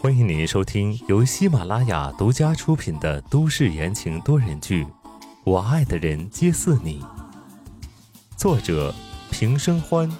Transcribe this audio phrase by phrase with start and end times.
[0.00, 4.84] 欢迎您收听由喜马拉雅独家出品的都市言情多人剧
[5.44, 7.00] 《我爱的人皆似你》，
[8.36, 8.92] 作者
[9.30, 10.10] 平生欢，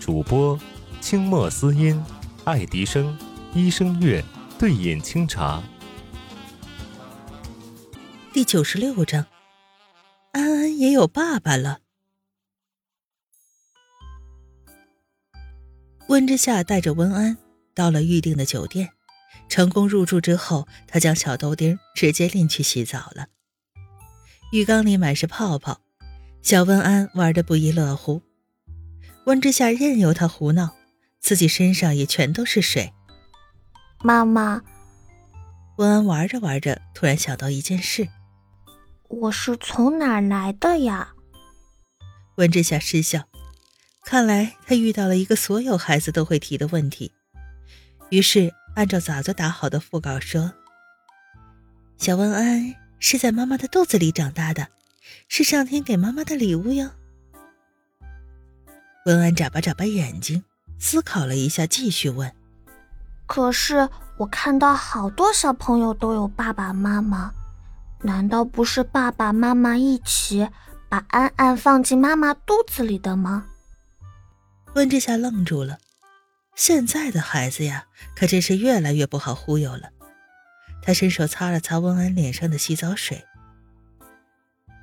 [0.00, 0.58] 主播
[1.00, 2.02] 清墨思音、
[2.44, 3.18] 爱迪生、
[3.52, 4.24] 一生月、
[4.58, 5.62] 对饮清茶。
[8.32, 9.26] 第九十六章，
[10.32, 11.80] 安安也有爸爸了。
[16.08, 17.38] 温之夏带着温安
[17.74, 18.90] 到了预定的酒店。
[19.48, 23.26] 成功入住之后，他将小豆丁直接拎去洗澡了。
[24.52, 25.80] 浴缸里满是泡泡，
[26.42, 28.22] 小温安玩得不亦乐乎。
[29.26, 30.74] 温之夏任由他胡闹，
[31.20, 32.92] 自己身上也全都是水。
[34.02, 34.62] 妈妈，
[35.76, 38.08] 温安玩着玩着，突然想到一件事：
[39.08, 41.14] 我是从哪儿来的呀？
[42.36, 43.28] 温之夏失笑，
[44.04, 47.12] 看来他遇到了一个所有孩子都会提的问题。
[48.12, 48.54] 于是。
[48.74, 50.50] 按照早就打好的腹稿说
[51.98, 54.68] ：“小温安是在妈妈的肚子里长大的，
[55.28, 56.90] 是上天给妈妈的礼物哟。”
[59.04, 60.42] 文安眨巴眨巴眼睛，
[60.78, 62.34] 思考了一下，继续问
[63.28, 67.30] ：“可是我看到好多小朋友都有爸爸妈妈，
[68.00, 70.48] 难道不是爸爸妈妈一起
[70.88, 73.48] 把安安放进妈妈肚子里的吗？”
[74.72, 75.76] 温之夏愣住了。
[76.54, 79.90] 现在的孩子呀，可真是越来越不好忽悠了。
[80.82, 83.24] 他伸手擦了擦温安脸上的洗澡水。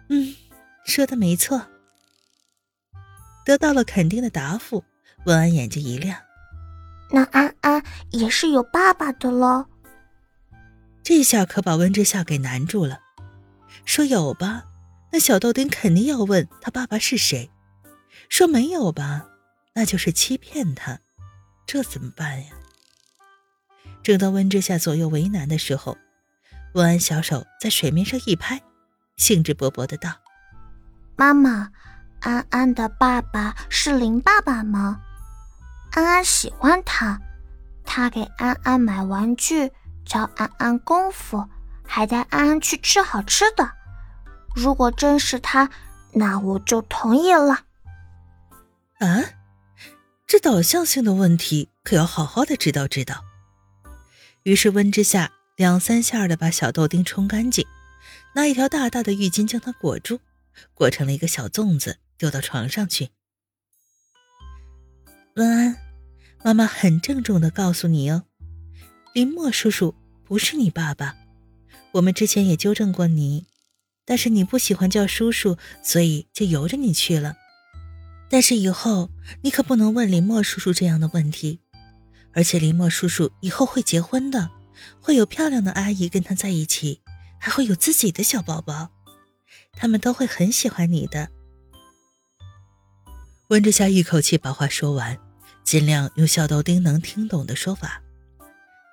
[0.09, 0.35] 嗯，
[0.85, 1.67] 说的没错。
[3.45, 4.83] 得到了肯定的答复，
[5.25, 6.19] 温安眼睛一亮。
[7.11, 9.65] 那安安也是有爸爸的喽。
[11.03, 12.99] 这下可把温之夏给难住了。
[13.85, 14.65] 说有吧，
[15.11, 17.49] 那小豆丁肯定要问他爸爸是谁；
[18.29, 19.27] 说没有吧，
[19.73, 20.99] 那就是欺骗他。
[21.71, 22.47] 这怎么办呀？
[24.01, 25.95] 正当温之夏左右为难的时候，
[26.73, 28.59] 温安小手在水面上一拍，
[29.17, 30.09] 兴致勃勃的道
[31.15, 31.69] ：“妈妈，
[32.21, 34.99] 安安的爸爸是林爸爸吗？
[35.91, 37.21] 安安喜欢他，
[37.85, 39.71] 他给安安买玩具，
[40.03, 41.47] 教安安功夫，
[41.85, 43.71] 还带安安去吃好吃的。
[44.55, 45.69] 如果真是他，
[46.13, 47.59] 那我就同意了。”
[49.01, 49.21] 啊？
[50.29, 53.25] 这导向性的问题可要好好的知道知道。
[54.43, 57.65] 于是温之夏两三下的把小豆丁冲干净，
[58.35, 60.19] 拿一条大大的浴巾将它裹住，
[60.75, 63.09] 裹成了一个小粽子，丢到床上去。
[65.33, 65.75] 温安，
[66.43, 68.25] 妈妈很郑重的告诉你哦，
[69.15, 71.17] 林墨叔叔不是你爸爸，
[71.93, 73.47] 我们之前也纠正过你，
[74.05, 77.35] 但是你不喜欢叫叔叔，所以就由着你去了。
[78.29, 79.09] 但是以后
[79.41, 81.59] 你可不能问林墨叔叔这样的问题，
[82.31, 84.51] 而且林墨叔叔以后会结婚的，
[85.01, 87.01] 会有漂亮的阿姨跟他在一起，
[87.39, 88.89] 还会有自己的小宝宝，
[89.73, 91.29] 他们都会很喜欢你的。
[93.47, 95.17] 温之夏一口气把话说完，
[95.63, 98.03] 尽量用小豆丁能听懂的说法。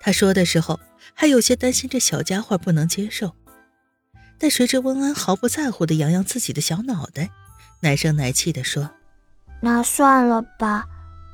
[0.01, 0.81] 他说的时候
[1.13, 3.37] 还有些担心这小家伙不能接受，
[4.39, 7.31] 但随着温安毫不在乎的扬扬自己的小脑袋，
[7.83, 8.91] 奶声奶气的说。
[9.67, 10.87] 那算了吧，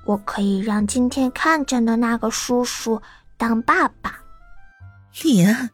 [0.06, 3.02] 我可以让今天看见的那个叔叔
[3.36, 4.24] 当爸爸。
[5.22, 5.68] 你呀，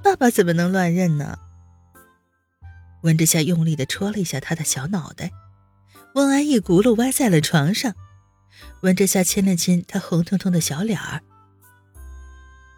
[0.00, 1.36] 爸爸怎么能乱认呢？
[3.02, 5.32] 温之夏用力的戳了一下他的小脑袋，
[6.14, 7.92] 温安一骨碌歪在了床上。
[8.82, 11.20] 温之夏亲了亲他红彤彤的小脸儿。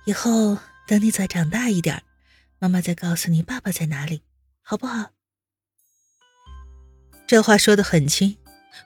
[0.06, 2.02] 以后等你再长大一点，
[2.58, 4.22] 妈妈再告诉你爸爸在哪里，
[4.62, 5.10] 好不好？
[7.26, 8.38] 这话说的很轻。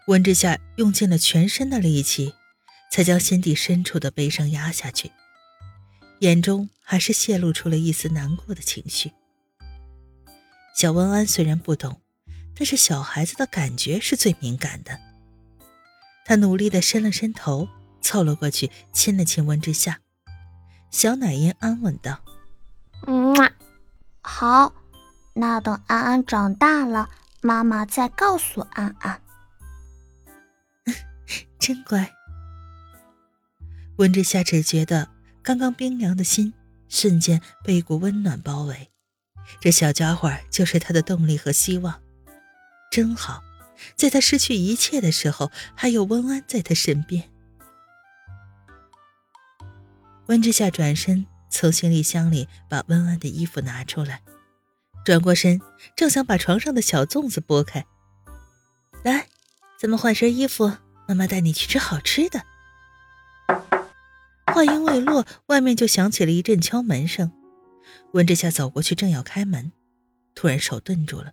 [0.06, 2.34] 温之夏用尽了全身的力气，
[2.91, 5.11] 才将心底深处的悲伤压下去，
[6.21, 9.12] 眼中还是泄露出了一丝难过的情绪。
[10.75, 12.01] 小温安虽然不懂，
[12.55, 14.99] 但是小孩子的感觉是最敏感的。
[16.25, 17.69] 他努力的伸了伸头，
[18.01, 20.01] 凑了过去，亲了亲温之夏。
[20.91, 22.21] 小奶音安稳道
[23.07, 23.34] ：“嗯，
[24.22, 24.72] 好，
[25.34, 27.10] 那等安安长大了，
[27.41, 29.21] 妈妈再告诉安安。”
[31.60, 32.12] 真乖。
[33.98, 35.10] 温之夏只觉得
[35.42, 36.54] 刚刚冰凉的心
[36.89, 38.91] 瞬间被一股温暖包围，
[39.60, 42.01] 这小家伙就是他的动力和希望，
[42.91, 43.42] 真好，
[43.95, 47.30] 在他失去一切的时候，还有温安在他身边。
[50.27, 54.22] 温之夏转身从行李箱里把温安的衣服拿出来，
[55.04, 55.60] 转过身，
[55.95, 57.84] 正想把床上的小粽子拨开，
[59.03, 59.28] 来，
[59.78, 60.72] 咱们换身衣服。
[61.10, 62.45] 妈妈带你去吃好吃的。
[64.47, 67.33] 话音未落，外面就响起了一阵敲门声。
[68.12, 69.72] 温之夏走过去，正要开门，
[70.36, 71.33] 突然手顿住了。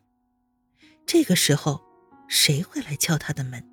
[1.06, 1.84] 这个时候，
[2.28, 3.64] 谁会来敲他的门？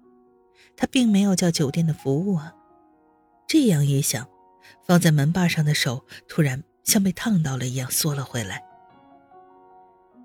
[0.76, 2.52] 他并没有叫酒店的服务啊。
[3.48, 4.28] 这样一想，
[4.86, 8.62] 放在门把上的手突然像被烫到了一样缩了回来。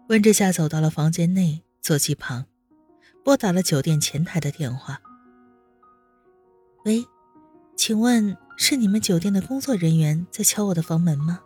[0.09, 2.47] 温之夏走到了房间内，座机旁，
[3.23, 4.99] 拨打了酒店前台的电话。
[6.85, 7.05] 喂，
[7.75, 11.41] 请问是你们酒店的工作人员在敲我的房门吗？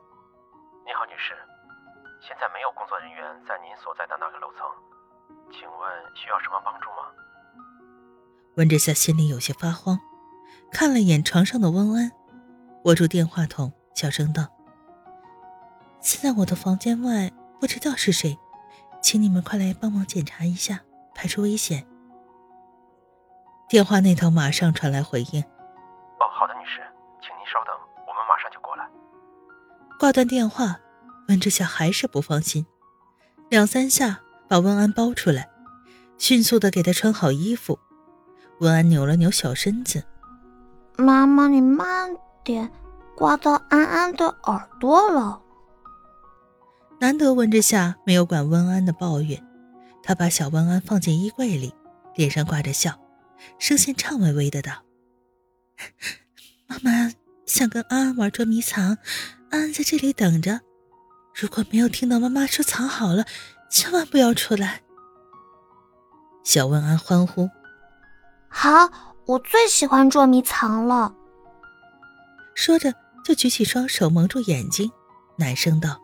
[0.86, 1.34] 你好，女士，
[2.22, 4.62] 现在没有工作人员在您所在的那个楼层，
[5.52, 7.10] 请问需要什么帮助吗？
[8.58, 10.00] 温之夏心里有些发慌，
[10.72, 12.12] 看了眼床上的温安，
[12.84, 14.46] 握住电话筒，小声道
[16.00, 18.38] ：“现在我的房间外不知道是谁，
[19.02, 20.82] 请你们快来帮忙检查一下，
[21.16, 21.88] 排除危险。”
[23.74, 25.42] 电话那头马上传来回应
[26.22, 26.80] ：“哦，好的，女士，
[27.20, 27.74] 请您稍等，
[28.06, 28.88] 我们马上就过来。”
[29.98, 30.80] 挂断电话，
[31.28, 32.68] 温之夏还是不放心，
[33.50, 35.50] 两三下把温安包出来，
[36.20, 37.80] 迅速的给他穿好衣服。
[38.60, 40.04] 温安扭了扭小身子
[40.96, 42.72] ：“妈妈，你慢点，
[43.16, 45.42] 挂到安安的耳朵了。”
[47.02, 49.44] 难得温之夏没有管温安的抱怨，
[50.04, 51.74] 他把小温安放进衣柜里，
[52.14, 52.94] 脸上挂着笑。
[53.60, 54.72] 声线颤巍巍的道
[56.68, 57.12] ：“妈妈
[57.46, 58.98] 想跟安安玩捉迷藏，
[59.50, 60.60] 安安在这里等着。
[61.34, 63.26] 如果没有听到妈妈说藏好了，
[63.70, 64.82] 千万不要出来。”
[66.44, 67.50] 小问安欢呼
[68.50, 68.70] ：“好，
[69.26, 71.16] 我最喜欢捉迷藏了。”
[72.56, 72.94] 说着
[73.24, 74.92] 就举起双手蒙住眼睛，
[75.38, 76.00] 奶声道：“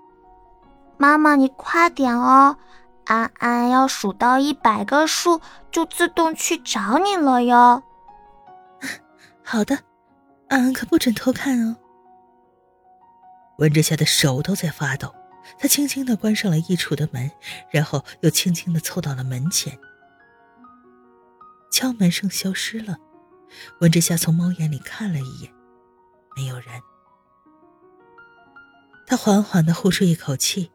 [0.98, 2.58] 妈妈，你快点哦。”
[3.10, 5.42] 安安要数到一百个数，
[5.72, 7.82] 就自动去找你了哟。
[9.44, 9.80] 好的，
[10.48, 11.76] 安安可不准偷看哦。
[13.58, 15.12] 温之夏的手都在发抖，
[15.58, 17.32] 他轻轻的关上了衣橱的门，
[17.72, 19.80] 然后又轻轻的凑到了门前。
[21.72, 22.96] 敲门声消失了，
[23.82, 25.52] 温之夏从猫眼里看了一眼，
[26.38, 26.66] 没有人。
[29.08, 30.72] 他缓缓的呼出一口气，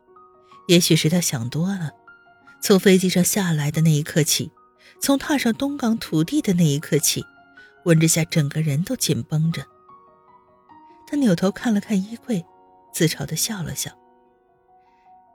[0.67, 1.93] 也许是他想多了。
[2.67, 4.51] 从飞机上下来的那一刻起，
[4.99, 7.23] 从踏上东港土地的那一刻起，
[7.85, 9.67] 温之夏整个人都紧绷着。
[11.07, 12.43] 他扭头看了看衣柜，
[12.91, 13.91] 自嘲的笑了笑。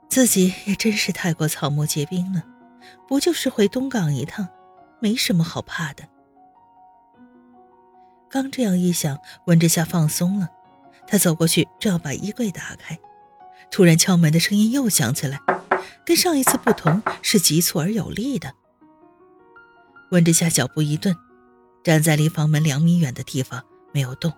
[0.08, 2.42] 自己也真是太过草木皆兵了，
[3.06, 4.48] 不就是回东港一趟，
[4.98, 6.08] 没什么好怕的。
[8.28, 9.16] 刚这样一想，
[9.46, 10.48] 温之夏放松了，
[11.06, 12.98] 他走过去正要把衣柜打开，
[13.70, 15.38] 突然敲门的声音又响起来。
[16.10, 18.52] 跟上一次不同，是急促而有力的。
[20.10, 21.16] 温之夏脚步一顿，
[21.84, 24.32] 站在离房门两米远的地方没有动。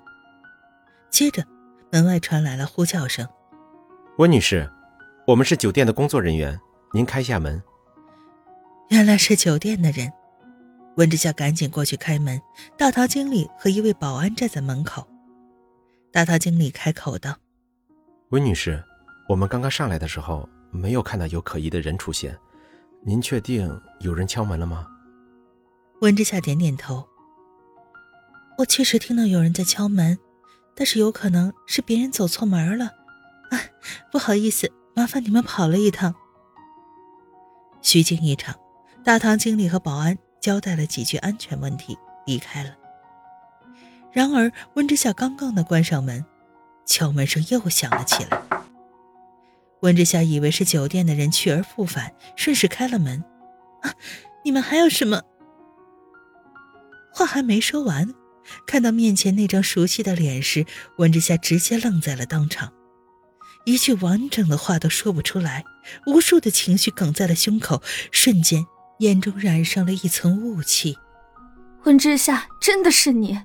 [1.11, 1.43] 接着，
[1.91, 3.27] 门外传来了呼叫声
[4.21, 4.71] ：“温女士，
[5.27, 6.61] 我们是酒店的工作人员，
[6.93, 7.63] 您开下门。”
[8.91, 10.13] 原来是酒店的人。
[10.97, 12.39] 温之夏赶紧过去开门。
[12.77, 15.09] 大堂经理和一位保安站在门口。
[16.13, 17.39] 大堂经理开口道
[18.29, 18.85] ：“温女士，
[19.31, 22.37] 我们刚刚上来的时候。”没有看到有可疑的人出现，
[23.03, 24.89] 您确定有人敲门了吗？
[26.01, 27.07] 温之夏点点头。
[28.59, 30.19] 我确实听到有人在敲门，
[30.75, 32.87] 但是有可能是别人走错门了。
[33.51, 33.61] 啊，
[34.11, 36.15] 不好意思，麻烦你们跑了一趟。
[37.83, 38.55] 虚惊一场，
[39.05, 42.75] 大堂经理和保安交代了几句安全问题，离开了。
[44.11, 46.25] 然而温之夏刚刚的关上门，
[46.87, 48.43] 敲门声又响了起来。
[49.83, 53.23] 温之夏以为是酒店的人去而复返，顺势开了门。
[53.83, 53.93] 啊，
[54.45, 55.23] 你们还有什么？
[57.13, 58.15] 话还没说完，
[58.65, 60.65] 看到面前那张熟悉的脸时，
[60.99, 62.73] 温之夏直接愣在了当场，
[63.65, 65.65] 一句完整的话都说不出来，
[66.07, 68.65] 无数的情绪梗在了胸口，瞬间
[69.01, 70.97] 眼中染上了一层雾气。
[71.85, 73.41] 温之夏，真的是你？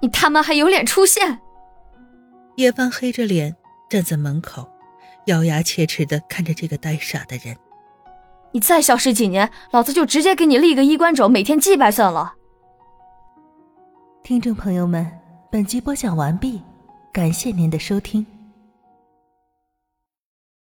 [0.00, 1.38] 你他妈还有脸出现？
[2.56, 3.54] 叶帆黑着脸
[3.90, 4.66] 站在门口。
[5.26, 7.56] 咬牙切齿的看着这个呆傻的人，
[8.52, 12.34] 你再消失几年，老子就直接给你立个衣冠冢，每天祭拜算了。
[14.22, 15.06] 听众朋友们，
[15.50, 16.60] 本集播讲完毕，
[17.12, 18.26] 感谢您的收听。